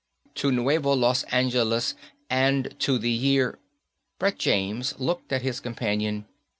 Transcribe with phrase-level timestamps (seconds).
[0.33, 1.93] "To Nuevo Los Angeles
[2.27, 3.59] and to the year"
[4.17, 6.25] Brett James looked at his companion.